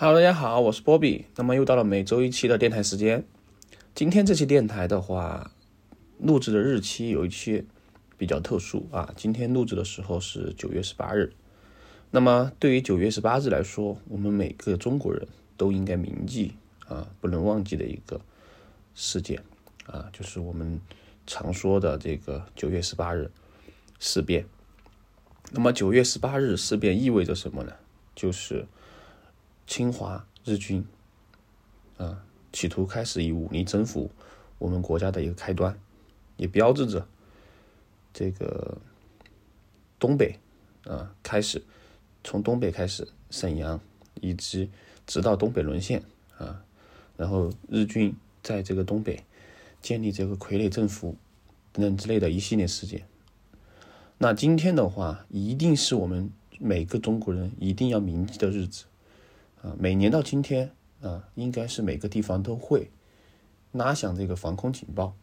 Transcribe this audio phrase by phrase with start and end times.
[0.00, 1.24] Hello，大家好，我是波比。
[1.34, 3.24] 那么又到了每周一期的电台时间。
[3.96, 5.50] 今天这期电台的话，
[6.20, 7.64] 录制的日期有一些
[8.16, 9.12] 比较特殊啊。
[9.16, 11.32] 今天录制的时候是九月十八日。
[12.12, 15.26] 那么对于九月十八日来说，我们每个中国人
[15.56, 16.52] 都应该铭记
[16.86, 18.20] 啊，不能忘记的一个
[18.94, 19.42] 事件
[19.86, 20.80] 啊，就是我们
[21.26, 23.28] 常说的这个九月十八日
[23.98, 24.46] 事变。
[25.50, 27.72] 那么九月十八日事变意味着什么呢？
[28.14, 28.64] 就是
[29.68, 30.84] 侵华日军
[31.98, 34.10] 啊，企图开始以武力征服
[34.58, 35.78] 我们国家的一个开端，
[36.38, 37.06] 也标志着
[38.14, 38.78] 这个
[39.98, 40.38] 东北
[40.84, 41.62] 啊开始
[42.24, 43.78] 从东北开始沈阳，
[44.22, 44.70] 以及
[45.06, 46.02] 直到东北沦陷
[46.38, 46.64] 啊，
[47.18, 49.22] 然后日军在这个东北
[49.82, 51.14] 建立这个傀儡政府
[51.72, 53.06] 等等之类的一系列事件。
[54.16, 58.86] 那今天的话，一定是我们每个中国人一定要铭记的日子。
[59.62, 60.72] 啊，每年到今天
[61.02, 62.90] 啊，应该是每个地方都会
[63.72, 65.14] 拉响这个防空警报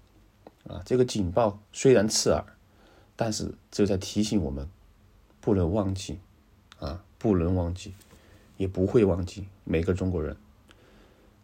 [0.67, 0.81] 啊。
[0.85, 2.45] 这个警报虽然刺耳，
[3.15, 4.67] 但是就在提醒我们
[5.39, 6.19] 不能忘记
[6.79, 7.93] 啊，不能忘记，
[8.57, 10.35] 也不会忘记每个中国人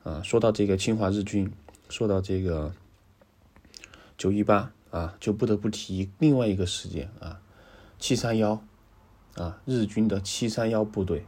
[0.03, 0.21] 啊。
[0.21, 1.49] 说到这个侵华日军，
[1.87, 2.73] 说到这个
[4.17, 7.41] 九一八啊，就不得不提另外一个事件啊，
[7.97, 8.61] 七三幺
[9.35, 11.25] 啊，日军的七三幺部队。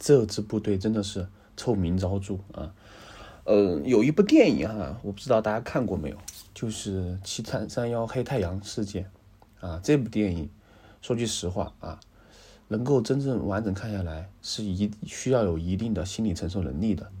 [0.00, 2.72] 这支部队真的是臭名昭著啊！
[3.44, 6.16] 呃，有一部电影哈，我不知道大家看过没有，
[6.54, 9.10] 就是七三三幺黑太阳事件
[9.60, 9.78] 啊。
[9.82, 10.48] 这部电影
[11.02, 12.00] 说句实话啊，
[12.68, 17.12] 能够真正完整看下来，是一需要有一定的心理承受能力的。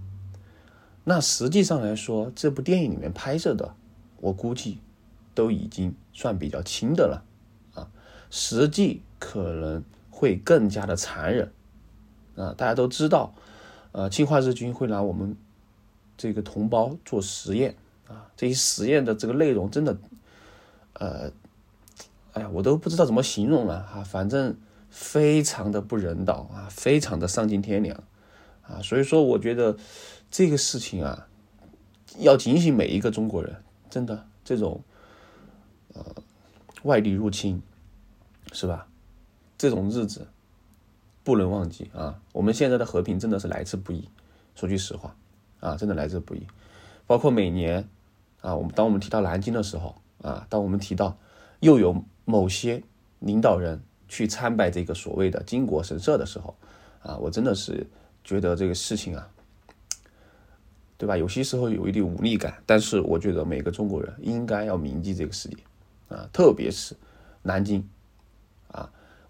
[1.04, 3.74] 那实际上来说，这部电影里面拍摄的，
[4.22, 4.78] 我估计
[5.34, 7.24] 都已经算比较轻的了
[7.74, 7.90] 啊，
[8.30, 11.52] 实际可能会更加的残忍。
[12.36, 13.34] 啊，大家都知道，
[13.92, 15.36] 呃，侵华日军会拿我们
[16.16, 17.74] 这个同胞做实验
[18.08, 19.96] 啊，这些实验的这个内容真的，
[20.94, 21.30] 呃，
[22.32, 24.56] 哎呀，我都不知道怎么形容了哈，反正
[24.88, 28.02] 非常的不人道啊，非常的丧尽天良
[28.62, 29.76] 啊，所以说我觉得
[30.30, 31.26] 这个事情啊，
[32.18, 33.56] 要警醒每一个中国人，
[33.90, 34.82] 真的这种
[35.94, 36.04] 呃
[36.84, 37.60] 外力入侵
[38.52, 38.86] 是吧？
[39.58, 40.26] 这种日子。
[41.22, 42.20] 不能忘记啊！
[42.32, 44.08] 我们现在的和平真的是来之不易。
[44.54, 45.14] 说句实话，
[45.60, 46.46] 啊，真的来之不易。
[47.06, 47.88] 包括每年
[48.40, 51.16] 啊，我们当我们提到南京的时候啊，当我们提到
[51.60, 52.82] 又有某些
[53.18, 56.56] 领导人去参拜这个所谓的金国神社的时候
[57.02, 57.86] 啊，我真的是
[58.24, 59.28] 觉得这个事情啊，
[60.96, 61.16] 对吧？
[61.16, 62.62] 有些时候有一点无力感。
[62.66, 65.58] 但是我觉得每个中国人应该要铭记这个事件
[66.08, 66.96] 啊，特别是
[67.42, 67.86] 南京。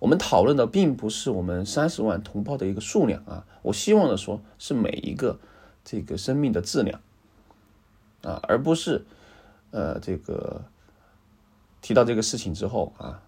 [0.00, 5.38] 我们讨论的并不是我们三十万同胞的一个数量啊，我希望的说是每一个
[5.84, 7.00] 这个生命的质量
[8.22, 9.04] 啊，而不是
[9.70, 10.64] 呃这个
[11.82, 13.22] 提到这个事情之后啊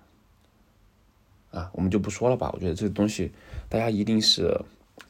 [1.51, 2.51] 啊，我们就不说了吧。
[2.55, 3.31] 我觉得这个东西
[3.69, 4.59] 大家一定是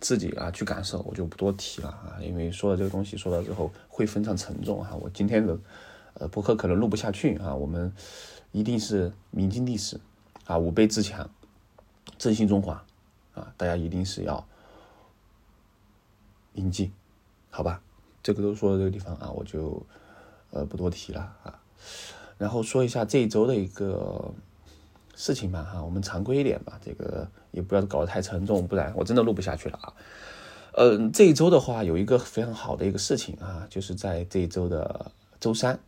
[0.00, 4.96] 自己啊去感受，我就不多提了啊，因为说了这个东西说到之后会非常沉重啊。
[5.00, 5.56] 我今天的
[6.14, 7.92] 呃博客可能录不下去啊，我们
[8.50, 10.00] 一定是铭记历史
[10.44, 11.30] 啊，吾辈自强。
[12.22, 12.84] 振兴中华，
[13.34, 14.46] 啊，大家一定是要
[16.52, 16.92] 铭记，
[17.50, 17.82] 好吧？
[18.22, 19.84] 这个都说到这个地方啊，我就
[20.52, 21.60] 呃不多提了啊。
[22.38, 24.32] 然后说一下这一周的一个
[25.16, 29.92] 事情吧，哈，我们常规一点吧，这个也不要搞得太沉重，不然我真的录不下去了啊。
[30.74, 35.80] 嗯，这一周的话有一个非常好的一个事情啊，就是在这一周的周三，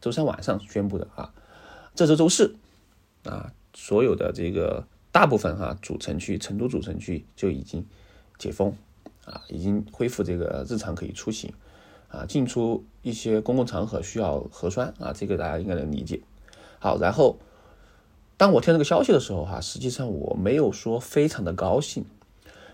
[0.00, 1.32] 周三晚上宣布的啊，
[1.94, 2.56] 这周周四
[3.22, 4.84] 啊，所有的这个。
[5.14, 7.86] 大部分哈主城区，成都主城区就已经
[8.36, 8.74] 解封，
[9.24, 11.52] 啊，已经恢复这个日常可以出行，
[12.08, 16.20] 啊，进出一些公共场合需要核酸啊，这个大家应该能理解。
[16.80, 17.38] 好，然后
[18.36, 22.04] 当我听这个消息的时候哈，实际上我没有说非常的高兴，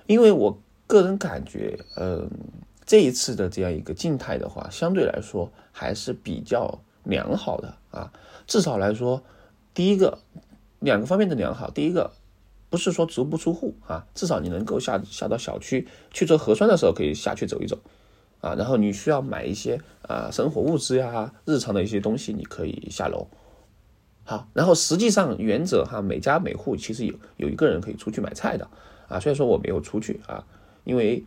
[0.06, 2.30] 因为我个人感觉，嗯，
[2.86, 8.10] 这一次的这样一个静态的话，相对来说还是比较良好的啊，
[8.46, 9.22] 至少来说，
[9.74, 10.20] 第一个
[10.78, 12.10] 两个方面的良好，第一个。
[12.70, 17.76] 不是说足不出户啊，至少你能够下下到小区去做核酸的时候，可以下去走一走，
[18.40, 23.26] 啊，然后你需要买一些啊生活物资呀、日常的一些东西，你可以下楼。
[24.22, 28.68] 好，然后实际上原则哈，每家每户其实有有一个人可以出去买菜的
[29.08, 29.18] 啊。
[29.18, 30.44] 虽然说我没有出去啊，
[30.84, 31.24] 因为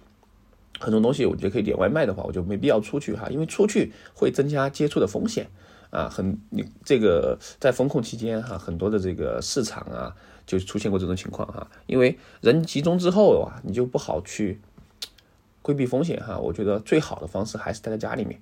[0.79, 5.49] 很多东西我觉得可以点外卖的话，我就没必要出去哈，因为出去会增加接触的风险
[5.89, 6.07] 啊。
[6.07, 10.15] 很你这个在风控期间哈，很多的这个市场啊。
[10.45, 14.59] 就出现过这种情况哈，因为人集中之后啊，你就不好去
[15.61, 18.41] 规避风险哈，我觉得最好的方式还是待在家里面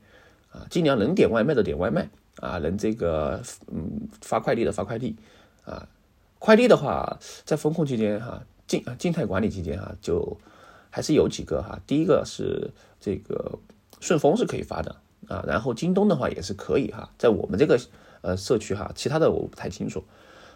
[0.52, 5.16] 啊，尽量能点外卖的点外卖啊，能这个嗯发快递的发快递
[5.64, 5.88] 啊。
[6.40, 10.36] 快递的话，在风控期间哈，静静态管理期间哈，就
[10.90, 11.80] 还是有几个哈。
[11.86, 13.60] 第一个是这个
[14.00, 14.96] 顺丰是可以发的
[15.28, 17.80] 啊，然后京东的话也是可以哈，在我们这个
[18.22, 20.04] 呃社区哈，其他的我不太清楚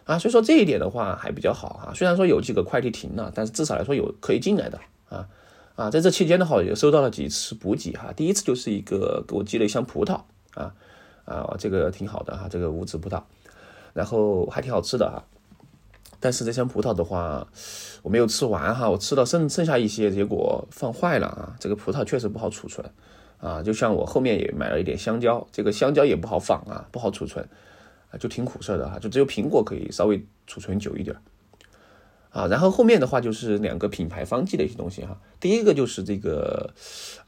[0.05, 0.17] 啊。
[0.17, 1.93] 所以说这一点的话还比较好哈。
[1.93, 4.79] 虽然说有几个快递停了，但是至少来说有可以进来的
[5.09, 5.27] 啊
[5.75, 8.13] 啊，在这期间的话也收到了几次补给哈。
[8.15, 10.21] 第一次就是一个给我寄了一箱葡萄
[10.53, 10.73] 啊
[11.25, 13.21] 啊，这个挺好的哈，这个无籽葡萄，
[13.93, 15.21] 然后还挺好吃的哈。
[16.19, 17.45] 但是这箱葡萄的话，
[18.01, 21.55] 我没有吃完哈，我吃到剩剩下一些，结果放坏了啊。
[21.59, 22.89] 这个葡萄确实不好储存
[23.39, 27.47] 啊，就像我后面也买了一点香蕉，这个香蕉也不好放啊，不好储存
[28.17, 28.99] 就挺苦涩的哈。
[28.99, 31.15] 就只有苹果可以稍微储存久一点
[32.29, 32.47] 啊。
[32.47, 35.19] 然后后面的话就是两个品牌方剂的一些东西哈。
[35.39, 36.73] 第一个就是这个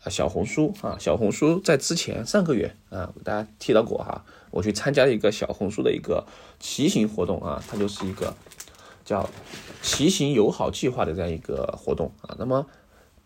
[0.09, 6.25] 小红书啊，小红书在之前上个月啊，给大家提到过哈，我去参加了一个小红书的一个
[6.59, 8.33] 骑行活动啊，它就是一个。
[9.05, 9.29] 叫
[9.81, 12.67] 骑行友好计划的这样一个活动啊，那么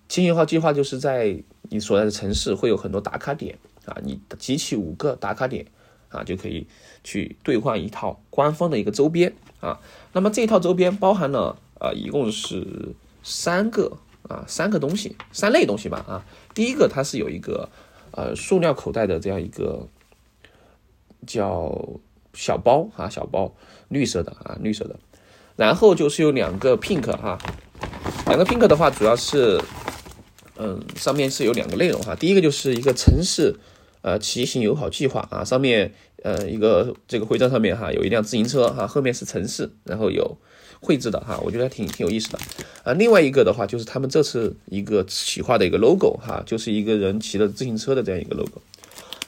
[0.08, 5.66] 骑行友好计划就是在你所在的城市会有很多打卡点啊，你集齐五个打卡点
[6.10, 6.68] 啊，就可以
[7.04, 9.80] 去兑换一套官方的一个周边啊。
[10.14, 12.94] 那么这一套周边包含了啊，一共是
[13.24, 16.26] 三个啊，三个东西，三类东西吧啊。
[16.54, 17.70] 第一个它是有一个
[18.12, 19.88] 呃塑料口袋的这样一个
[21.26, 22.00] 叫
[22.34, 23.54] 小包啊，小包
[23.90, 25.00] 绿色的啊，绿色的。
[25.58, 27.38] 然后就是有两个 pink 哈，
[28.26, 29.62] 两个 pink 的话，主要是，
[30.58, 32.16] 嗯，上面是有两个内容哈。
[32.16, 33.54] 第一个就是一个城市，
[34.02, 35.94] 呃，骑行友好计划啊，上面
[36.24, 40.38] 呃一个这个徽章上面哈有一辆自行车哈，后面是城市，然后有
[40.80, 42.40] 绘制的哈，我觉得挺挺有意思的
[42.84, 42.94] 啊。
[42.94, 48.62] 另外一个的话就是他们这次一个企划的一个 logo 哈，就是一个人骑着自行车的这样一个 logo。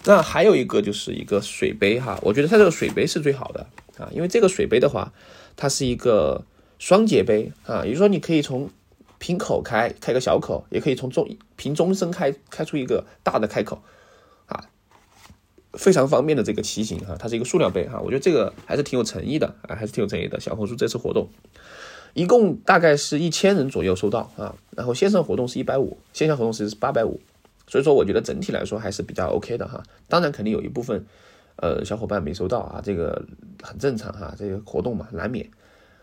[0.05, 3.65] 那还有一个就是一个水杯哈，我觉得它这个水杯是最好的
[3.97, 5.11] 啊，因为这个水杯的话。
[5.55, 6.43] 它是一个
[6.79, 8.67] 双节杯啊，也就是说你可以从
[9.19, 13.79] 瓶口开开个小口，也可以从中瓶中身开开出一个大的开口，
[15.77, 17.15] 非常方便的这个骑行哈。
[17.17, 20.39] 它是一个塑料杯哈，我觉得这个还是挺有诚意的啊，还是挺有诚意的。
[20.39, 21.29] 小红书这次活动
[22.13, 27.19] 一共大概是一千人左右收到啊，然后线上活动是一百五，线下活动是八百五，
[27.67, 29.83] 所以说我觉得整体来说还是比较 OK 的哈。
[30.07, 31.05] 当然肯定有一部分。
[31.55, 33.23] 呃，小伙伴没收到啊，这个
[33.61, 35.47] 很正常哈，这个活动嘛，难免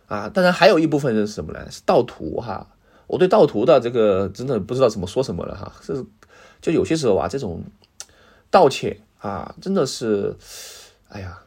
[0.07, 0.29] 啊。
[0.29, 1.69] 当然还有一部分人是什么呢？
[1.69, 2.69] 是盗图哈。
[3.09, 5.73] 我对盗图的这个真的不知道怎么说什么了哈。
[5.83, 6.07] 是，
[6.63, 7.65] 就有些时候啊，这种
[8.49, 10.37] 盗窃啊，真的是，
[11.09, 11.39] 哎呀，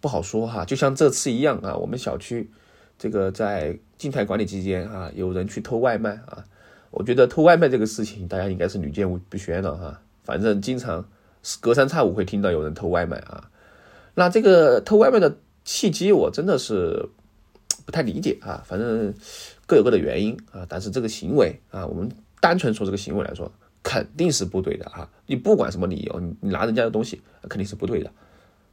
[0.00, 0.64] 不好说哈。
[0.64, 2.50] 就像这次一样啊，我们小区
[2.98, 6.44] 这个在静态管理期间啊，有人去偷外卖啊。
[6.90, 10.00] 我觉得偷外卖这个事情，大家应该是屡见不鲜了哈。
[10.24, 11.06] 反正经常。
[11.58, 13.48] 隔三差五会听到有人偷外卖啊，
[14.12, 17.08] 那这个偷外卖的契机我真的是
[17.86, 18.62] 不太理解啊。
[18.66, 19.14] 反正
[19.66, 22.10] 各有各的原因啊，但是这个行为啊，我们
[22.42, 23.50] 单纯说这个行为来说，
[23.82, 25.08] 肯定是不对的啊。
[25.26, 28.10] 你不管什么理由，你你拿人家的东西肯定是不对的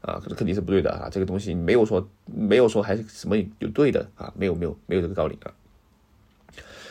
[0.02, 1.10] 啊，肯定是不对的啊。
[1.12, 5.52] 这个东西没有说没有说还是什么有对的啊，没有没有没有这个道理啊。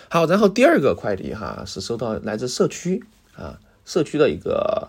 [0.09, 3.05] 好，然后第二个快递哈是收到来自社区
[3.35, 4.89] 啊，社区的一个。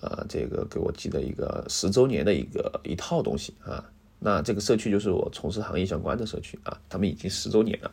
[0.00, 3.84] 呃，这个给我寄的一个十周年的一个一套东西啊，
[4.18, 7.90] 那这个社区就是我从事行业相关的社区啊，他们已经十周年了。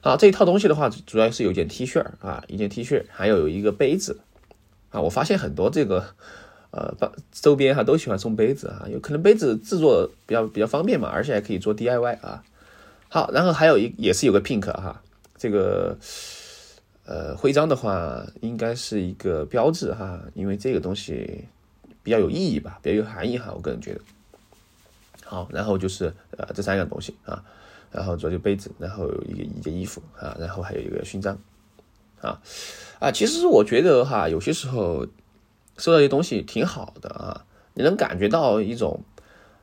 [0.00, 4.20] 好，这一套东西的话，主要是有件 T 恤啊，一件 T 恤，还有一个杯子
[4.90, 5.00] 啊。
[5.00, 6.04] 我发现很多这个
[6.70, 6.94] 呃
[7.32, 12.42] 周边哈都喜欢送杯子啊，有可能杯子制作比较比较方便嘛，而且还可以做 DIY 啊。
[13.08, 15.02] 好，然后还有一也是有个 pink 哈，
[15.36, 15.96] 这个。
[17.10, 21.42] 呃，徽章的话应该是一个标志哈，因为这个东西
[22.02, 24.00] 比较有意义吧，比较有含义哈，我个人觉得。
[25.24, 27.42] 好，然后就是呃这三样东西啊，
[27.90, 31.38] 然后做就杯子，然后一个一件衣服啊，然后还有一个勋章
[32.20, 32.40] 啊
[32.98, 35.06] 啊，其实我觉得哈，有些时候
[35.76, 39.00] 收到一些东西挺好的啊，你能感觉到一种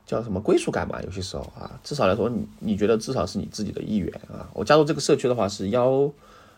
[0.04, 1.00] 叫什么归属感吧？
[1.02, 4.48] 有些时候啊，至少来说，你你觉得至少是你自己的意愿啊。
[4.54, 6.12] 我加入这个社区的话是幺。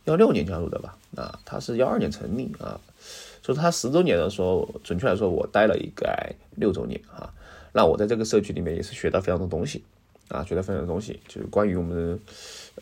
[0.04, 2.80] 幺六年加入的吧，啊，他是幺二年成立啊，
[3.42, 6.08] 所以他十周年的时候，准确来说，我待了一个
[6.54, 7.30] 六周年啊。
[7.74, 9.84] 那我在这个社区里面也是学到非常多东西
[10.28, 12.18] 啊，觉得分享的东西，就是关于我们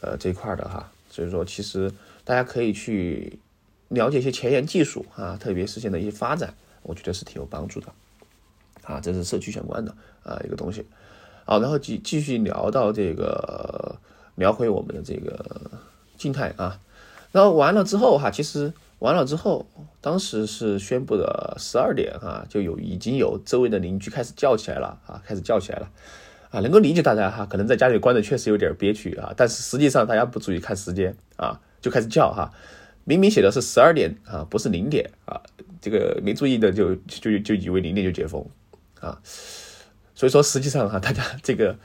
[0.00, 0.90] 呃这一块的哈。
[1.08, 1.90] 所以说，其实
[2.24, 3.38] 大家可以去
[3.88, 7.86] 了解一些前沿技术啊，特别是现在一些发展，我觉得是挺有帮助的
[8.82, 9.00] 啊。
[9.00, 10.84] 这是社区相关的啊一个东西。
[11.44, 13.96] 好，然后继继续聊到这个，
[14.34, 15.70] 聊回我们的这个
[16.18, 16.80] 静态啊。
[17.32, 19.66] 然后完了之后哈，其实完了之后，
[20.00, 25.88] 当时是宣布的十二点哈，就有已经有周围的邻居开始叫起来了啊，开始叫起来了
[26.50, 32.52] 啊，能够理解大家哈，可能在家里关的确实有点憋屈啊，但是实际上大家不注意看时间啊，就开始叫哈，
[33.04, 35.40] 明明写的是十二点啊，不是零点啊，
[35.80, 38.44] 这个没注意的就就就以为零点就解封
[39.00, 39.18] 啊，
[40.14, 41.76] 所以说实际上哈，大家 这个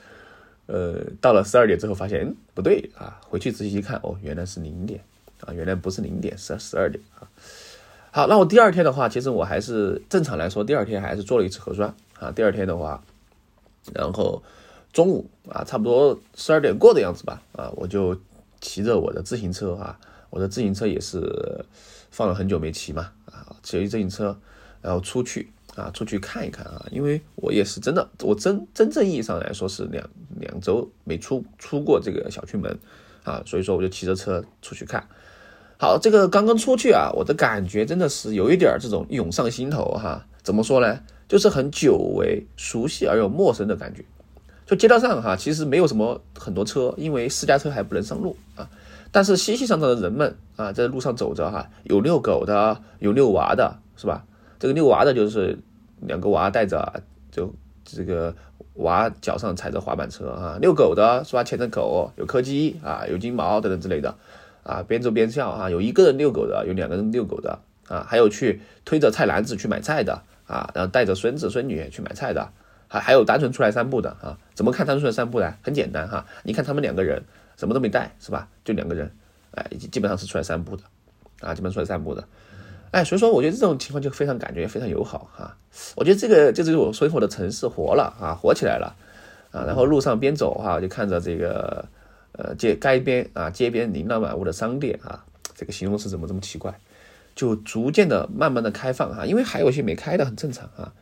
[0.68, 5.01] 呃到了十二点之后发现嗯不对啊，回去仔细一看哦，原来是零点。
[5.44, 7.25] 啊，原来不是零点，是十二点啊。
[8.12, 12.30] 好，那我第二天的话，其实我还是正常来说，第二天还是做了一次核酸啊。
[12.30, 13.03] 第二天的话，
[13.94, 14.42] 然后
[14.94, 18.20] 中午啊，差不多十二点过的样子吧啊，我就
[18.60, 19.98] 骑着我的自行车啊，
[20.30, 21.66] 我的自行车也是
[22.10, 24.38] 放了很久没骑嘛啊，骑着自行车
[24.82, 30.08] 然后出去啊，出去看一看啊，因为我也是真的，我真真正意义上来说是两
[30.40, 32.78] 两周没出出过这个小区门
[33.24, 35.08] 啊，所以说我就骑着车出去看。
[35.80, 40.28] 好，这个刚刚出去啊，我的感觉真的是有一点这种涌上心头哈。
[40.44, 41.00] 怎么说呢？
[41.32, 44.04] 就是很久违、熟悉而又陌生的感觉。
[44.66, 48.70] 就街道上哈，其实没有什么很多车，因为私家车还不能上路啊。
[49.14, 54.26] 但是熙熙攘攘的人们啊，在路上走着哈，有遛狗的，有遛娃的，是吧？
[54.60, 55.58] 这个遛娃的就是
[56.02, 57.50] 两个娃带着，就
[57.86, 58.36] 这个
[58.74, 60.58] 娃脚上踩着滑板车啊。
[60.62, 61.46] 遛狗的是吧？
[61.46, 64.14] 牵着狗，有柯基啊，有金毛等等之类的。
[64.64, 65.70] 啊，边走边笑啊！
[65.70, 67.58] 有一个人遛狗的，有两个人遛狗的
[67.88, 72.51] 啊，还有去推着菜篮子去买菜的啊，然后带着孙子孙女去买菜的，
[72.88, 74.38] 还还有单纯出来散步的啊。
[74.53, 75.55] 怎么看单纯出来散步呢？
[75.62, 77.24] 很简单哈，你看他们两个人
[77.55, 78.48] 什么都没带是吧？
[78.65, 79.10] 就两个人，
[79.51, 80.84] 哎，基本上是出来散步的
[81.39, 82.24] 啊，基本出来散步的，
[82.91, 85.55] 哎，所以说我觉得这种情况就非常感觉非常友好哈。
[85.96, 88.93] 我觉得这个就是我生活的城市活了啊，活起来了
[89.51, 91.86] 啊，然后路上边走哈，就看着这个。
[92.34, 95.22] 呃，街街边啊，街边琳琅满目的商店啊，
[95.53, 96.74] 这个形容词怎么这么奇怪？
[97.36, 100.94] 就逐渐的、慢慢的开放哈，因为还有一些没开的，很正常啊。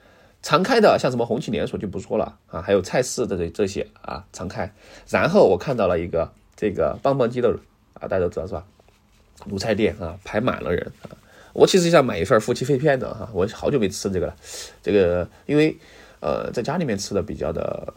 [0.41, 4.73] 常开的像什么红旗连锁就不说了啊，还有菜市的这这些啊，常开。
[5.09, 7.49] 然后我看到了一个这个棒棒鸡的
[7.93, 8.65] 啊，大家都知道是吧？
[9.49, 11.11] 卤菜店啊，排满了人啊。
[11.53, 14.35] 我其实想买一份夫妻肺片的哈，我好久没吃这个了。
[14.81, 15.77] 这个因为
[16.19, 17.93] 呃，在家里面吃的比较的。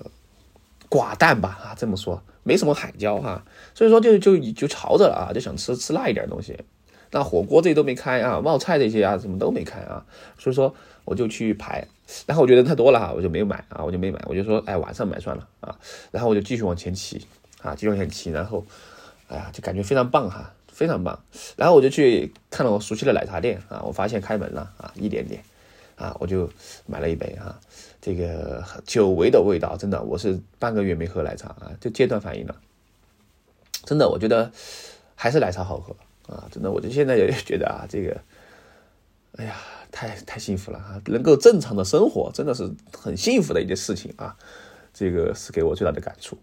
[0.90, 3.42] 寡淡吧啊，这么说没什么海椒哈，
[3.74, 6.54] 所以说就就就潮着了啊，就想吃吃辣一点东西。
[7.12, 10.04] 那火锅这些都没开啊，冒菜这些啊什么都没开啊，
[10.38, 11.86] 所以说我就去排，
[12.26, 15.78] 然后我觉得太多了哈，我就没买啊，我就没买，我就说哎晚上买算了啊，
[16.10, 17.24] 然后我就继续往前骑
[17.62, 18.64] 啊，继续往前骑，然后
[19.28, 21.22] 哎呀就感觉非常棒哈，非常棒。
[21.56, 25.42] 然后我就去看了我熟悉的奶茶店啊，我发现开门了啊，一点点
[25.96, 26.48] 啊，我就
[26.86, 27.60] 买了一杯啊。
[28.00, 32.56] 这个久违的味道，真的，我是半个月没喝奶茶啊，就戒断反应了。
[33.84, 34.50] 真的，我觉得
[35.14, 35.94] 还是奶茶好喝
[36.28, 36.48] 啊！
[36.50, 38.20] 真的，我就现在也觉得啊，这个，
[39.36, 39.56] 哎呀，
[39.90, 41.00] 太太幸福了啊！
[41.06, 44.36] 能够正常的生活，真的是很幸福的一件事情啊！
[44.94, 46.38] 这个是给我最大的感触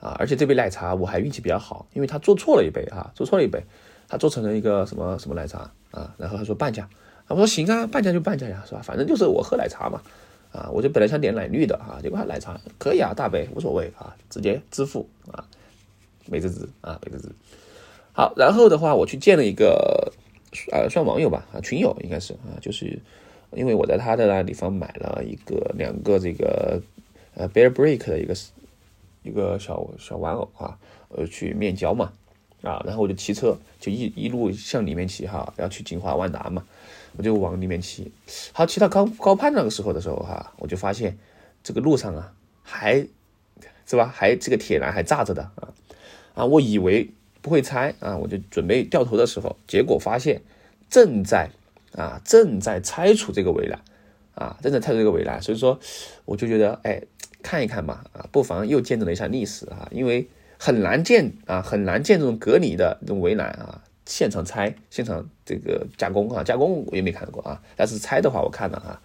[0.00, 0.16] 啊！
[0.18, 3.62] 而且这杯奶茶我还运气比较好，因为他做错了一杯啊，做错了一杯，
[4.08, 6.84] 他做成了一个什么什么奶茶啊，然后他说半价
[7.26, 8.80] 啊，我说行啊，半价就半价呀，是吧？
[8.82, 10.00] 反正就是我喝奶茶嘛。
[10.52, 15.44] 啊，我就本来想点奶绿的啊，结果他奶茶可以啊，大杯无所谓啊，直接支付啊，
[16.26, 17.30] 美滋滋啊，美滋滋。
[18.16, 20.10] 好，然后的话，我去见了一个
[20.72, 22.98] 呃，算网友吧啊，群友应该是啊，就是
[23.52, 26.80] 因为我在他的那地方买了一个两个这个
[27.34, 28.34] 呃 Bear Break 的一个
[29.22, 30.78] 一个小小玩偶啊，
[31.10, 32.10] 呃，去面交嘛
[32.62, 36.64] 啊，然后我就骑车就一一路向里面骑哈，要去金华万达嘛。
[37.18, 38.10] 我就往里面骑，
[38.52, 41.18] 好骑到高高攀那个时候的时候哈，我就发现
[41.62, 42.32] 这个路上啊
[42.62, 43.06] 还
[43.86, 45.68] 是吧，还这个铁栏还炸着的啊
[46.34, 46.44] 啊！
[46.46, 47.10] 我以为
[47.46, 50.42] 不会拆啊，我就准备掉头的时候，结果发现
[50.90, 51.48] 正在
[51.94, 53.80] 啊正在拆除这个围栏
[54.34, 55.78] 啊，正在拆除这个围栏，所以说
[56.24, 57.00] 我就觉得哎
[57.44, 60.26] 看一看吧啊，不妨又见证了一下历史啊，因为
[60.58, 63.80] 很难见啊很难见这种隔离的这种围栏啊。
[64.06, 69.00] 现场拆，现场这个加工啊，加工我也没看过啊，但是拆的话我看了啊。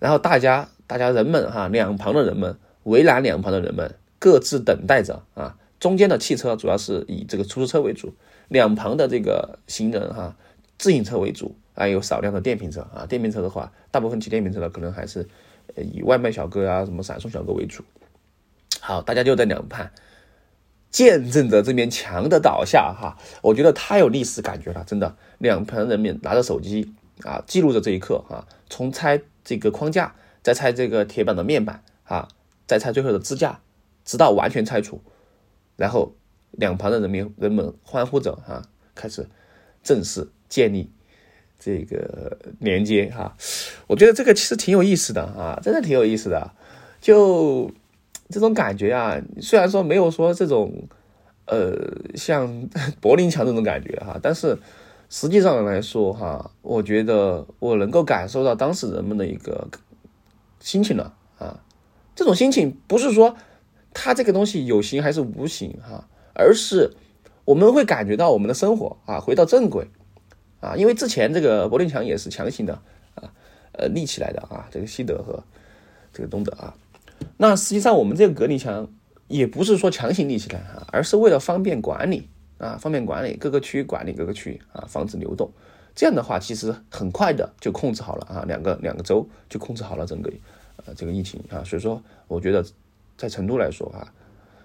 [0.00, 5.56] 然后大家，大家人们哈，两旁的人们，围栏两旁的人们各自等待着啊。
[5.80, 8.14] 中间的汽车主要是以这个出租车为主，
[8.48, 10.36] 两旁的这个行人哈，
[10.78, 13.06] 自行车为主，还有少量的电瓶车啊。
[13.06, 15.28] 电瓶车的话，大部分骑电瓶车的可能还是
[15.76, 17.84] 以外卖小哥啊，什么闪送小哥为主。
[18.80, 19.90] 好，大家就在两旁。
[20.90, 25.16] 见证着这面墙的倒下，哈，我觉得太有历史感觉了，真的。
[25.38, 32.28] 两旁人民拿着手机啊，记录着这一刻，哈，从拆这个框架，再拆这个铁板的面板，啊，
[32.68, 33.58] 再拆最后的支架，
[34.04, 35.02] 直到完全拆除，
[35.76, 36.14] 然后
[36.52, 38.62] 两旁的人民人们欢呼着，哈，
[38.94, 39.26] 开始
[39.82, 40.90] 正式建立
[41.58, 43.36] 这个连接哈，
[43.86, 46.52] 我觉得这个其实挺有意思的啊，真的挺有意思的。
[47.00, 47.70] 就
[48.28, 50.88] 这种感觉啊，虽然说没有说这种
[51.46, 51.76] 呃
[52.14, 52.68] 像
[53.00, 54.58] 柏林墙这种感觉哈，但是
[55.10, 59.68] 实际上来说哈，我觉得我能够感受到当时人们的一个
[60.60, 61.60] 心情了啊。
[62.14, 63.36] 这种心情不是说
[63.94, 66.90] 它这个东西有形还是无形哈，而是
[67.46, 69.88] 我们会感觉到我们的生活啊回到正轨。
[70.60, 72.72] 啊，因为之前这个柏林墙也是强行的
[73.16, 73.30] 啊，
[73.72, 75.44] 呃立起来的啊，这个西德和
[76.10, 76.74] 这个东德啊，
[77.36, 78.88] 那实际上我们这个隔离墙
[79.28, 85.52] 也不是说强行立起来啊，而是为了方便管理啊，方便管理各个区域管理各个区域啊，防止流动。
[85.94, 90.32] 这样的话，其实很快的就控制好了啊，两个两个州就控制好了整个
[90.86, 91.62] 呃这个疫情啊。
[91.62, 92.64] 所以说，我觉得
[93.16, 94.12] 在成都来说啊，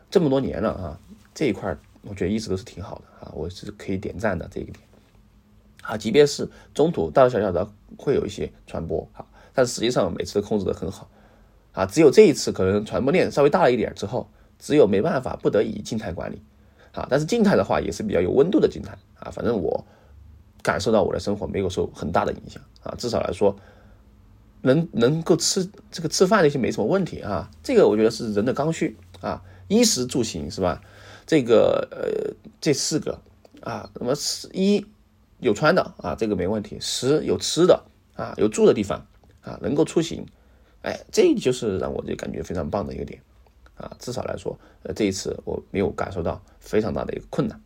[0.10, 1.00] 这么多年了啊，
[1.34, 4.76] 这一块我觉得一直都是挺好的啊，我是可以点赞的这一点。
[5.82, 11.10] 啊，即便是中途大大小小的会有一些传播啊，但实际上每次都控制的很好
[11.72, 11.86] 啊。
[11.86, 14.30] 只有这一次可能传播链稍微大了一点之后，
[14.60, 16.42] 只有没办法不得已静态管理
[16.92, 17.08] 啊。
[17.10, 19.32] 但是静态的话也是比较有温度的静态啊。
[19.32, 19.84] 反正我
[20.62, 23.56] 感受到我的生活没有受很大的影响啊，至少来说
[24.62, 27.50] 能能够吃这个吃饭那些没什么问题啊。
[27.64, 30.82] 这个我觉得是人的刚需啊，衣食住行是吧？
[31.26, 33.20] 这个呃这四个
[33.62, 34.14] 啊，那么
[34.54, 34.86] 一。
[35.42, 36.78] 有穿的啊，这个没问题。
[36.82, 37.82] 食有吃的
[38.14, 39.08] 啊，有住的地方
[39.40, 40.26] 啊，能够出行，
[40.82, 43.22] 哎，这就是让我就感觉非常棒的一个点
[43.76, 43.90] 啊。
[43.98, 47.58] 至少来说，呃，这一次我没有感受到非常大的一个困难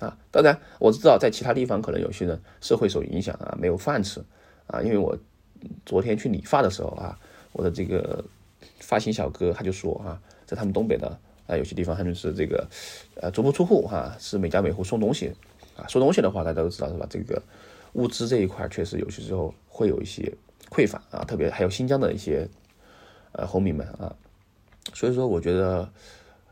[0.00, 0.18] 啊。
[0.32, 4.20] 当然，我知道在其他地方可能有些人是会受影响啊，没有饭吃
[4.66, 4.82] 啊。
[4.82, 5.16] 因为我
[5.84, 7.18] 昨天去理发的时候啊，
[7.52, 8.24] 我的这个
[8.80, 12.66] 发型小哥他就说啊，在他们东北的啊有些地方他们是这个
[13.16, 15.32] 呃足不出户哈，是每家每户送东西。
[15.74, 17.06] 啊，送东西的话，大家都知道是吧？
[17.08, 17.42] 这个
[17.94, 20.30] 物资这一块确实有些时候会有一些
[20.68, 22.46] 匮乏啊，特别还有新疆的一些
[23.32, 24.14] 呃红民们啊，
[24.92, 25.90] 所以说我觉得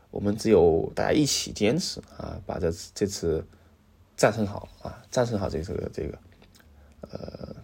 [0.09, 3.45] 我们只有大家一起坚持啊，把这这次
[4.17, 6.17] 战胜好啊，战胜好这这个这个
[7.01, 7.55] 呃，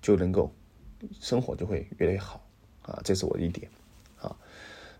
[0.00, 0.50] 就能够
[1.20, 2.44] 生活就会越来越好
[2.82, 3.68] 啊，这是我的一点
[4.20, 4.34] 啊，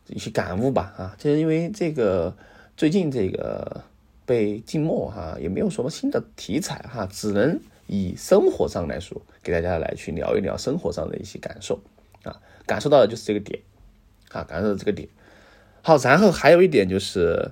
[0.06, 2.36] 一些感悟吧啊，就是因为这个
[2.76, 3.82] 最近这个。
[4.26, 11.78] 被静默哈，也没有什么新的题材哈，只能以生活上来说，给大家来去聊一聊生活上的一些感受
[12.22, 13.60] 啊，感受到的就是这个点
[14.30, 15.06] 啊，感受到这个点。
[15.82, 17.50] 好，然后还有一点就是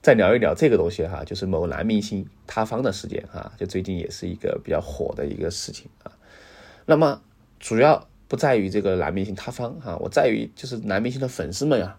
[0.00, 6.12] 再聊一聊这个东西哈，就是某男明星塌方的事件哈，就最近也是一个比较火的一个事情啊。
[6.84, 7.20] 那么
[7.60, 11.98] 主要不在于这个男明星塌方哈，我在于就是男明星的粉丝们啊，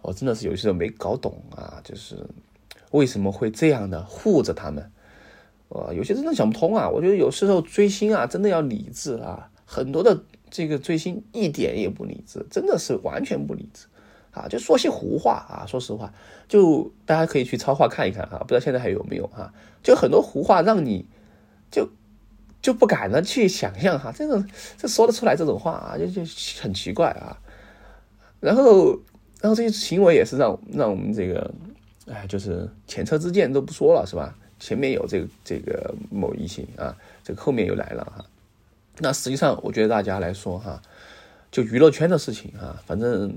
[0.00, 2.26] 我真的是有些时候没搞懂啊，就是。
[2.92, 4.92] 为什么会这样的护着他们？
[5.70, 6.90] 呃，有些真的想不通啊！
[6.90, 9.48] 我觉得有时候追星啊，真的要理智啊。
[9.64, 13.86] 很多的这个追星一点也不理智，真的是完全不理智
[14.32, 14.46] 啊！
[14.46, 15.64] 就说些胡话啊！
[15.66, 16.12] 说实话，
[16.46, 19.50] 就大家可以去超话看一看啊，不知道现在还有没有哈？
[19.82, 21.06] 就很多胡话让你
[22.62, 24.48] 就不敢的去想象哈，这种
[24.78, 26.22] 这说得出来这种话啊，就就
[26.62, 27.36] 很奇怪啊。
[28.40, 28.92] 然后，
[29.40, 31.52] 然后这些行为也是让让我们这个。
[32.06, 34.36] 哎，就是前车之鉴都不说了，是吧？
[34.58, 38.24] 前面有这个这个某一些啊，这个后面又来了哈。
[38.98, 40.82] 那实际上，我觉得大家来说哈，
[41.52, 43.32] 就娱乐圈的事情哈，反正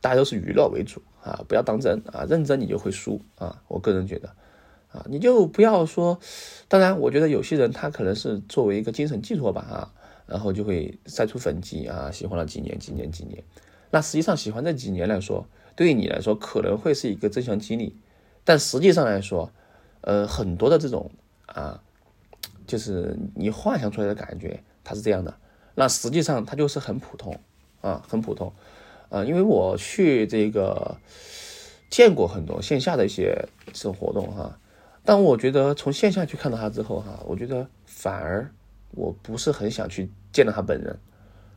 [0.00, 3.60] 大家都是娱乐为主啊，不要当真啊，认真你就会输啊。
[3.66, 4.30] 我个人觉得
[4.96, 6.18] 啊，你就不要说。
[6.68, 9.92] 当然，我觉得有些人他可能是作为一个精神寄托吧啊，
[10.26, 13.44] 然后就会晒出粉迹啊，喜欢了几年几年几年。
[13.90, 15.46] 那实际上喜欢这几年来说。
[15.76, 17.94] 对于你来说可能会是一个正向激励，
[18.44, 19.52] 但实际上来说，
[20.00, 21.10] 呃，很多的这种
[21.44, 21.82] 啊，
[22.66, 25.36] 就是你幻想出来的感觉，它是这样的，
[25.74, 27.38] 那实际上它就是很普通
[27.82, 28.50] 啊，很普通
[29.10, 29.22] 啊。
[29.22, 30.96] 因为我去这个
[31.90, 34.58] 见过很多线下的一些这种活动哈，
[35.06, 38.50] 但我觉得从线下去看到他之后哈，我觉得反而
[38.90, 40.98] 我不是很想去见到他本人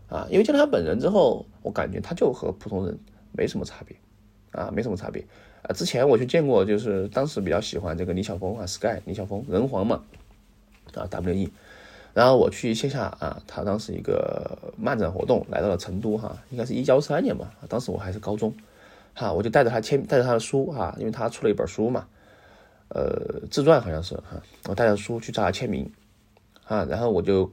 [0.07, 2.97] 啊，因为见到他本人之后，我感觉他就和普通人
[3.33, 3.97] 没什么差别。
[4.51, 5.23] 啊，没什么差别
[5.61, 5.69] 啊。
[5.73, 10.01] 之前我去见过，就是当时比较喜欢这个李晓峰啊，Sky 李晓峰人皇嘛，
[10.95, 11.51] 啊 WE。
[12.15, 18.51] 然后我去线下啊，他当时一个漫展活动来到了成都哈，应该是一九三年嘛，当时我还是高中，
[19.13, 22.07] 哈，我就带着他签，带着他的书哈，因为他出了一本书嘛，
[22.89, 25.91] 呃，自传好像是哈，我带着书去找他签名，
[26.65, 27.51] 啊，然后我就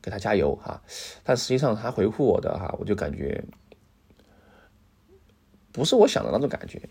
[0.00, 0.80] 给他加油哈，
[1.22, 3.44] 但实际上他回复我的哈，我就感觉。
[5.74, 6.82] 不是我想的那种感觉，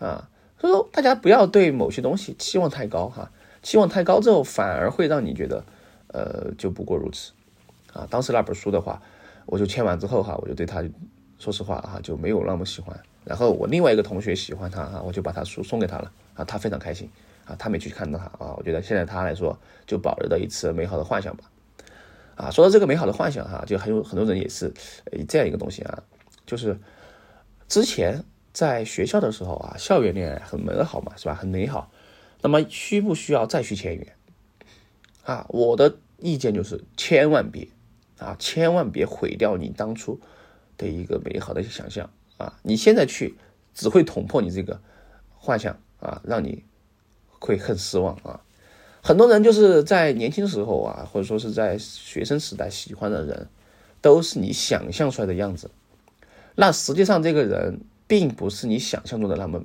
[0.00, 3.30] 啊，所以说大家不要对某些东西期望太高哈，
[3.62, 5.64] 期望太高之后反而会让你觉得，
[6.08, 7.30] 呃，就不过如此，
[7.92, 9.00] 啊，当时那本书的话，
[9.46, 10.82] 我就签完之后哈，我就对他，
[11.38, 12.98] 说实话哈，就没有那么喜欢。
[13.24, 17.10] 然后我另外一个同学喜欢他哈，我就把他书送给他了，啊，他非常开心，
[17.46, 21.50] 啊，他没去看到他啊，我觉得现在他来说就保留的一次美好的幻想吧，
[22.36, 24.72] 啊，说到这个美好的幻想哈，就很有很多人也是
[25.26, 26.02] 这样一个东西啊，
[26.46, 26.78] 就是
[27.66, 28.22] 之前
[28.52, 31.34] 在学校的时候啊，校园恋爱很美好嘛，是吧？
[31.34, 31.90] 很美好，
[32.42, 34.12] 那么需不需要再去签约？
[35.24, 37.68] 啊，我的意见就是千万别，
[38.18, 40.20] 啊，千万别毁掉你当初
[40.76, 42.58] 的一个美好的想象啊！
[42.62, 43.34] 你现在去
[43.74, 44.80] 只会捅破你这个
[45.34, 46.64] 幻想啊，让你
[47.38, 48.40] 会很失望啊！
[49.02, 53.48] 很多人就是在年轻时候啊，或者说是在学生时代喜欢的人，
[54.00, 55.70] 都是你想象出来的样子，
[56.54, 59.64] 那实际上这个人并不是你想象中的那么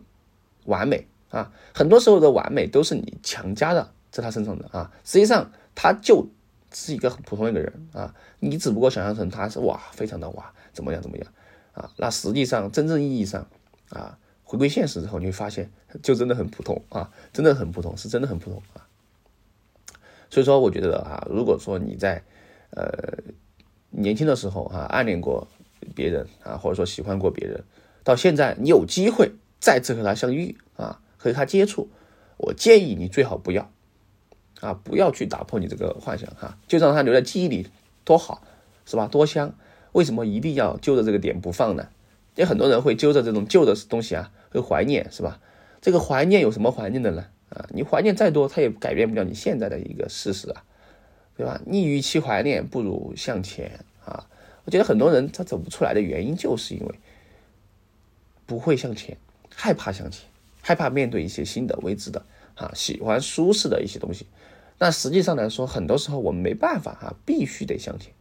[0.66, 1.52] 完美啊！
[1.74, 3.92] 很多时候的完美都是你强加的。
[4.12, 6.28] 在他身上的啊，实际上他就
[6.74, 11.26] 是一个很普通一个人啊，你只不过想象成他是哇，非常的哇，怎么样怎么样
[11.72, 11.90] 啊？
[11.96, 13.48] 那实际上真正意义上
[13.90, 14.20] 啊，
[14.52, 15.72] 回归现实之后，你会发现
[16.04, 18.84] 就真的很普通啊，真的很普通，是真的很普通啊。
[20.30, 22.22] 所以说，我觉得啊，如果说你在
[22.72, 22.92] 呃
[23.92, 25.48] 年轻的时候啊暗恋过
[25.96, 27.64] 别人啊，或者说喜欢过别人，
[28.04, 31.88] 到现在你有机会再次和他相遇啊，和他接触，
[32.36, 33.72] 我建议你最好不要。
[34.60, 37.70] 啊，不要去打破你这个幻想哈，就让他留在记忆里，
[38.04, 38.44] 多好，
[38.86, 39.08] 是吧？
[39.08, 39.56] 多香！
[39.94, 41.88] 为什么一定要揪着这个点不放呢？
[42.36, 45.40] 有很多人会揪着这种旧的东西啊，会怀念，是吧？
[45.82, 47.26] 这个怀念有什么怀念的呢？
[47.50, 50.64] 啊，你怀念再多，它也改变不了你现在的一个事实啊，
[51.36, 51.62] 对吧？
[51.66, 54.26] 你与其怀念，不如向前啊！
[54.64, 56.96] 我觉得很多人他走不出来的原因，就是因为
[58.46, 59.18] 不会向前，
[59.54, 60.30] 害怕向前，
[60.62, 62.24] 害怕面对一些新的未知的
[62.56, 64.28] 啊，喜欢舒适的一些东西。
[64.78, 68.14] 那实际上来说，很多时候我们没办法啊，必须得向前。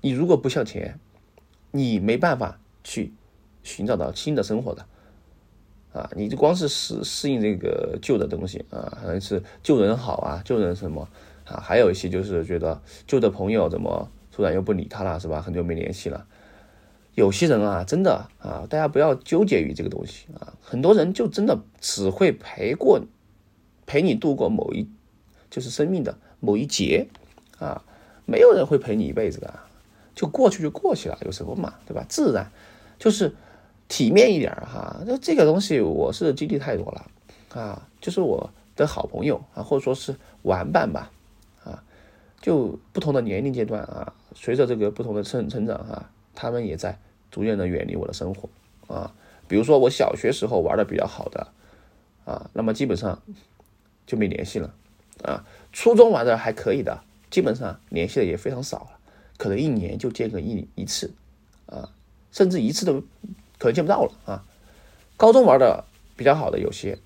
[0.00, 0.98] 你如果不向前，
[1.70, 3.12] 你没办法去
[3.64, 4.86] 寻找到新的生活的
[5.92, 6.08] 啊。
[6.14, 11.08] 你就光是适适应这个旧的东西啊，可能是旧人好啊，旧人什么
[11.44, 15.42] 啊，还有一些就是觉得旧的朋友怎么突然又不理他了，是吧？
[15.42, 16.24] 很久没联系了。
[17.16, 20.54] 有些人啊，真的啊，大家不要纠结于这个东西啊。
[20.60, 23.00] 很多人就真的只会陪过
[23.84, 24.88] 陪你度过某一。
[25.50, 27.06] 就是生命的某一节，
[27.60, 27.84] 啊，
[28.26, 29.54] 没有人会陪你一辈子的，
[30.12, 32.04] 就过去就过去了，有什么嘛，对吧？
[32.08, 32.50] 自然，
[32.98, 33.32] 就是
[33.88, 35.00] 体面一点哈。
[35.06, 37.10] 那这个东西我是经历太多了，
[37.60, 41.10] 啊，就是我的好朋友啊，或者说是玩伴吧，
[41.64, 41.82] 啊，
[42.40, 46.98] 就不同的年龄阶段啊，随着这个不同的成成长哈，他们也在
[47.30, 48.48] 逐渐的远离我的生活
[48.94, 49.14] 啊。
[49.46, 51.46] 比如说我小学时候玩的比较好的，
[52.24, 53.22] 啊，那么基本上
[54.06, 54.74] 就没联系了。
[55.22, 58.98] 啊，初中玩的还可以的，基本上联系的也非常少了，
[59.38, 61.12] 可能一年就见个一一次，
[61.66, 61.88] 啊，
[62.32, 63.02] 甚至一次都
[63.64, 64.44] 可能见不到了啊。
[65.16, 65.84] 高中玩的
[66.16, 66.98] 比较好的有些，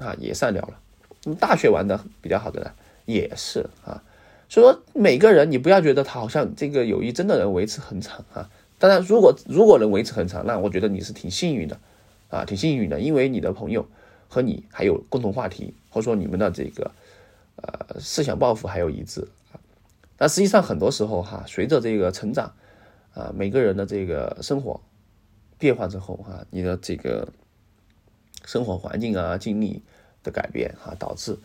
[0.00, 1.34] 啊也散掉了。
[1.38, 2.72] 大学玩的比较好的呢，
[3.04, 4.02] 也是啊。
[4.48, 8.48] 所以说每个人你不要觉得他好像这个友谊真的能维持很长啊。
[8.78, 11.78] 当然，如果如果能维持很长，那我觉得你是挺幸运的，
[12.30, 13.86] 啊，挺幸运的，因为你的朋友
[14.28, 16.90] 和你还有共同话题，或者说你们的这个。
[17.54, 19.20] 呃，思想抱负还有一致
[19.52, 19.60] 啊，
[20.16, 22.50] 但实际上很多时候哈，随着这个成长
[23.14, 24.80] 啊，每个人的这个生活
[25.62, 27.28] 变化之后哈，你的这个
[28.44, 29.80] 生活环境啊、经历
[30.24, 31.38] 的改变哈，导致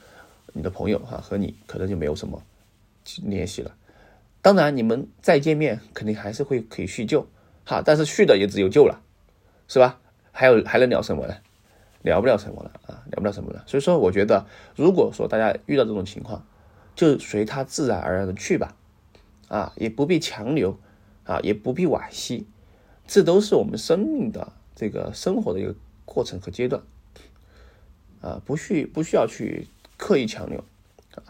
[0.53, 2.41] 你的朋友哈和你可能就没有什么
[3.21, 3.71] 联系了。
[4.41, 7.27] 当然，你们再见面肯定还是会可以叙旧
[7.63, 8.99] 哈，但是叙的也只有旧了，
[9.67, 9.99] 是吧？
[10.32, 11.36] 还有还能聊什么呢？
[12.01, 13.63] 聊不了什么了啊，聊不了什么了。
[13.67, 16.43] 所以说，我觉得，如果说大家遇到这种情况，
[16.95, 18.75] 就随他自然而然的去吧，
[19.47, 20.80] 啊，也不必强留，
[21.25, 22.47] 啊，也不必惋惜，
[23.08, 25.74] 这都是我们生命的这个生活的一个
[26.06, 26.84] 过程和阶段，
[28.22, 29.67] 啊，不需不需要去
[29.98, 30.60] 刻意强留，
[31.15, 31.24] 啊，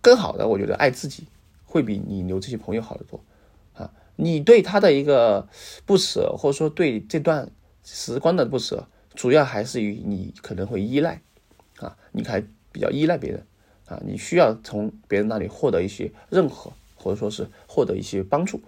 [0.00, 1.28] 更好的，我觉得爱自己
[1.64, 3.20] 会比你留这些朋友好得多，
[3.74, 5.48] 啊，你对他的一个
[5.86, 7.50] 不舍，或者说对这段
[7.84, 8.88] 时光的不舍。
[9.14, 11.22] 主要还是于你可能会依赖，
[11.76, 12.40] 啊，你还
[12.72, 13.46] 比较依赖别人，
[13.86, 18.60] 啊，你需要从别人那里获得一些认可，或者说是获得一些帮助。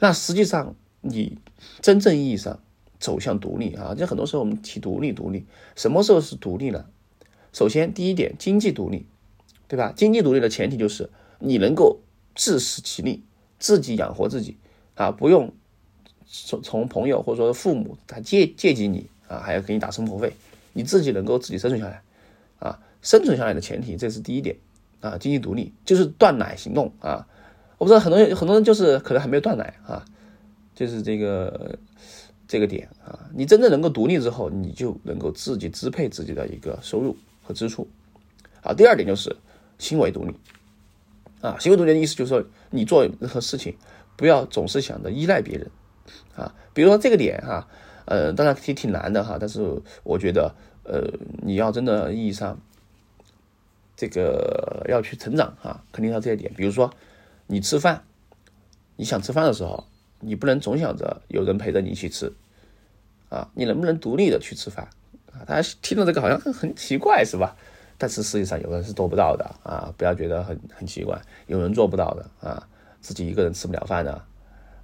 [0.00, 1.38] 那实际上你
[1.80, 2.60] 真正意义上
[2.98, 5.44] 走向独立啊，就很多时候我们提独立，独立
[5.76, 6.86] 什么时候是独立呢？
[7.52, 9.06] 首先第一点，经济独立，
[9.68, 9.92] 对吧？
[9.96, 12.00] 经济独立的前提就是你能够
[12.34, 13.22] 自食其力，
[13.58, 14.56] 自己养活自己，
[14.94, 15.52] 啊，不用
[16.26, 19.06] 从从朋友或者说父母他借借给你。
[19.30, 20.32] 啊，还要给你打生活费，
[20.72, 22.02] 你自己能够自己生存下来，
[22.58, 24.56] 啊，生存下来的前提，这是第一点，
[24.98, 27.28] 啊，经济独立就是断奶行动啊。
[27.78, 30.04] 我不知道很多很多人就是可能还没有断奶啊，
[30.80, 31.78] 就是这个
[32.48, 33.28] 这个点啊。
[33.34, 37.86] 你真正能够独立之后，你就能够自己支配自己的一个收入和支出。
[38.62, 39.36] 啊，第二点就是
[39.78, 40.34] 行为独立
[41.42, 43.76] 啊，行为独立的意思就是说，你做任何事情
[44.16, 45.70] 不要总是想着依赖别人
[46.34, 46.54] 啊。
[46.72, 47.68] 比如说这个点哈，
[48.06, 51.10] 呃，当然挺挺难的哈，但是我觉得呃，
[51.42, 52.58] 你要真的意义上
[53.96, 56.52] 这个要去成长啊，肯定要这一点。
[56.54, 56.90] 比如说
[57.46, 58.04] 你吃饭，
[58.96, 59.84] 你想吃饭的时候，
[60.20, 62.32] 你不能总想着有人陪着你一起吃
[63.28, 64.88] 啊，你能不能独立的去吃饭
[65.32, 65.44] 啊？
[65.46, 67.56] 大家听到这个好像很很奇怪是吧？
[67.96, 69.92] 但是实际上有人是做不到的啊！
[69.98, 72.66] 不要觉得很很奇怪，有人做不到的啊，
[73.02, 74.22] 自己一个人吃不了饭的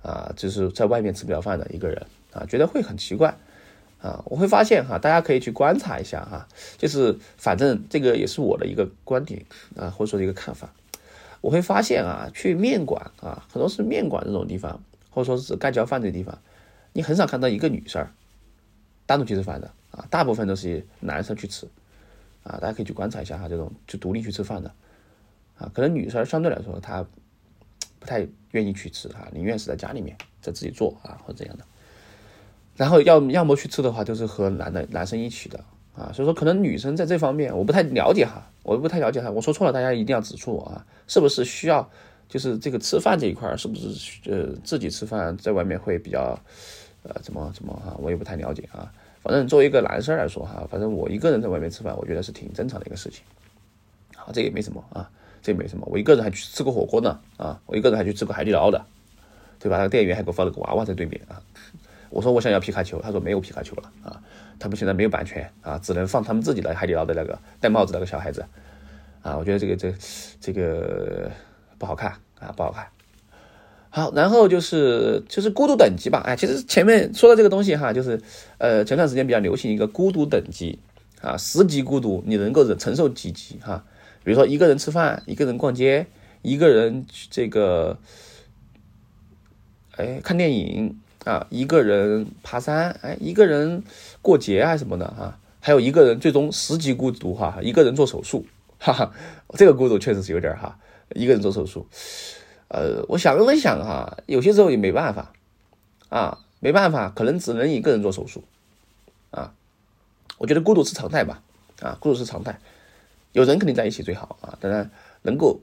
[0.03, 3.35] 啊，就是在外面吃不了饭的一个人啊，觉得会很奇怪
[4.03, 4.23] 啊。
[4.27, 6.47] 我会发现哈，大家可以去观察一下哈，
[6.77, 9.43] 就是反正这个也是我的一个观点
[9.77, 10.71] 啊，或者说一个看法。
[11.41, 14.79] 我会发现啊，去面馆啊，很多是面馆这种地方，
[15.17, 16.39] 或者说是盖浇饭这地方，
[16.93, 18.07] 你很少看到一个女生
[19.07, 21.67] 单独去吃饭的啊，大部分都是男生去吃。
[22.43, 24.71] 啊，大家可以去观察一下哈，这种就独立去吃饭的，
[25.59, 27.05] 啊，可能女生相对来说她
[27.99, 31.65] 不太愿意去吃啊，宁愿是在家里面在自己做啊或者怎样的，
[32.77, 35.59] 然后要要么去吃的话，就是和男的男生一起的
[35.97, 41.91] 啊，所以说可能女生在这方面我不太了解哈，我不太了解哈，我说错了，大家一定要指出我啊，是不是需要
[42.29, 46.39] 就是这个吃饭这一块是不是呃自己吃饭在外面会比较
[47.03, 48.93] 呃怎么怎么哈，我也不太了解啊。
[49.23, 53.25] 反正作为一个男生来说哈，反正我一个人在外面吃饭，我觉得是挺正常的一个事情。
[54.15, 55.11] 好，这也没什么啊，
[55.43, 55.87] 这也没什么。
[55.91, 58.85] 我一个人还去吃过火锅呢啊，我一个人还去吃过海底捞的，
[59.59, 59.79] 对吧？
[59.79, 61.43] 那个店员还给我放了个娃娃在对面啊。
[62.09, 64.23] 我说我想要皮卡丘，他说没有皮卡丘了啊，
[64.61, 68.45] 他们现在没有版权啊，只能放他们自己的海底捞的那个戴帽子那个小孩子
[69.23, 69.37] 啊。
[69.37, 69.93] 我觉得这个这
[70.41, 71.29] 这个
[71.79, 72.87] 不好看啊，不好看。
[73.89, 78.21] 好，然后就是就是孤独等级吧，哎，其实前面说到这个东西哈，就是
[78.59, 80.79] 呃前段时间比较流行一个孤独等级
[81.23, 83.85] 啊，十级孤独你能够忍承受几级哈？
[84.23, 86.07] 比如说一个人吃饭，一个人逛街，
[86.43, 87.99] 一个人这个
[89.97, 93.83] 哎看电影啊，一个人爬山，哎一个人
[94.21, 98.45] 过节啊什么的哈，还有一个人最终十级孤独哈，一个人做手术，
[98.79, 99.11] 哈哈，
[99.55, 100.79] 这个孤独确实是有点哈，
[101.15, 101.87] 一个人做手术。
[102.69, 105.33] 呃，我想了想哈，有些时候也没办法，
[106.09, 108.43] 啊，没办法，可能只能一个人做手术，
[109.31, 109.55] 啊，
[110.39, 111.41] 我觉得孤独是常态吧，
[111.81, 112.59] 啊，孤独是常态，
[113.31, 114.91] 有人肯定在一起最好啊，当然
[115.23, 115.61] 能够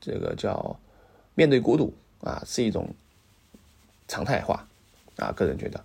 [0.00, 0.80] 这个叫
[1.36, 2.92] 面对孤独啊，是一种
[4.08, 4.66] 常态化，
[5.16, 5.80] 啊，个人觉得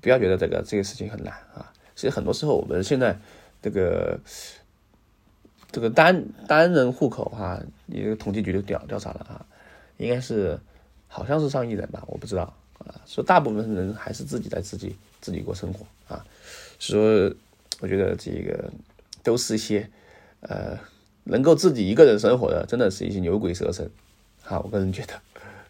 [0.00, 3.16] 不要觉得这个这个事情很难啊，其实很多时候我们现在
[3.62, 4.18] 这个。
[5.72, 9.46] 这个单单人户口哈，一个统计局就调调查了哈。
[9.98, 10.58] 应该是，
[11.08, 12.42] 好像是上亿人吧，我不知道
[12.78, 12.94] 啊。
[13.06, 16.24] 说大部分人还是自己在自己自己过生活啊。
[16.78, 17.36] 所以说
[17.80, 18.70] 我觉得这个
[19.22, 19.88] 都是一些
[20.40, 20.78] 呃
[21.24, 23.88] 能够自己一个人生活的，真的是一些牛鬼蛇神
[24.44, 24.58] 啊。
[24.60, 25.14] 我个人觉得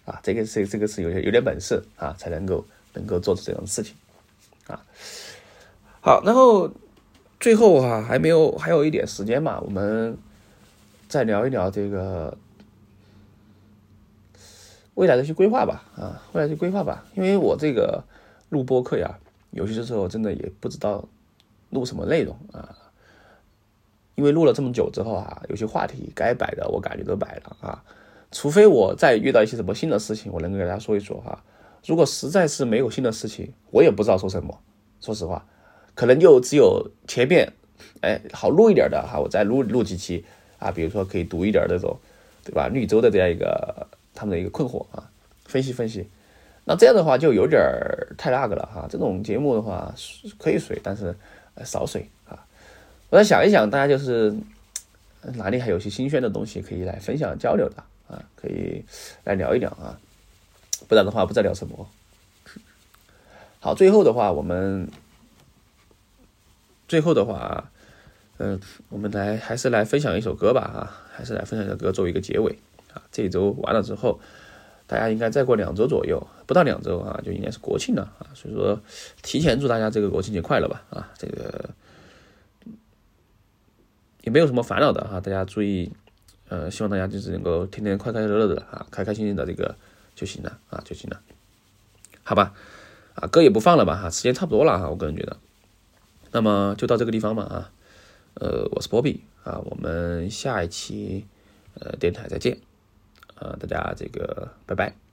[0.05, 3.95] 啊，这个是这个是有些有点本事啊，才能够能够做出这种事情
[4.67, 4.81] 啊。
[6.01, 6.71] 好，然后
[7.41, 10.17] 最后哈还没有还有一点时间嘛，我们
[11.09, 12.37] 再聊一聊这个。
[14.95, 18.05] 未来的一些规划吧，啊，未来的规划吧，因为我这个
[18.51, 19.19] 录播课呀，
[19.53, 21.09] 有些时候真的也不知道
[21.71, 22.77] 录什么内容啊，
[24.15, 27.83] 因为录了这么久之后啊，有些话题该摆的我感觉都摆了啊，
[28.31, 31.43] 除非我再遇到一些什么新的事情，我能给大家说一说哈。
[31.87, 34.59] 如果实在是没有新的事情，我也不知道说什么。
[35.01, 35.47] 说实话，
[36.01, 37.53] 可能就只有前面，
[38.01, 40.25] 哎，好录一点的哈，我再录录几期
[40.59, 41.95] 啊，比如说可以读一点那种，
[42.43, 42.69] 对吧？
[42.69, 43.87] 绿洲的这样一个。
[44.13, 45.09] 他们的一个困惑啊，
[45.45, 46.07] 分析分析，
[46.65, 47.63] 那这样的话就有点
[48.19, 48.87] 太那个了哈。
[48.91, 49.95] 这种节目的话
[50.37, 51.15] 可以水，但是
[51.65, 52.45] 少水啊。
[53.09, 54.35] 我再想一想，大家就是
[55.35, 58.85] 哪里还有些新鲜的东西可以来分享交流的啊，可以
[59.25, 59.99] 来聊一聊啊。
[60.89, 61.89] 不然的话，不知道聊什么。
[63.61, 64.89] 好，最后的话，我们
[66.91, 67.71] 最后的话，
[68.39, 72.59] 嗯，我们来还是来分享一首歌吧啊，还是来分享一首歌作为一个结尾。
[72.93, 74.19] 啊，这一周完了之后，
[74.89, 78.35] 大家应该再过两周左右，不到两周啊，就应该是国庆了啊。
[78.35, 78.81] 所以说，
[79.23, 80.83] 提前祝大家这个国庆节快乐吧！
[80.91, 81.71] 啊，这个
[84.23, 85.93] 也没有什么烦恼的哈，大家注意，
[86.49, 89.77] 呃，希望大家就是能够天天快快乐乐的啊，开开心心的这个
[90.17, 91.21] 就行了啊，就行了，
[92.25, 92.53] 好吧？
[93.15, 95.37] 啊，歌也不放了吧哈，时间差不多了哈，我个人觉得，
[96.33, 97.71] 那么就到这个地方吧啊，
[98.35, 101.27] 呃，我是波比啊，我们下一期。
[101.75, 102.59] 呃电台再见，
[103.37, 105.10] 呃大家这个拜拜。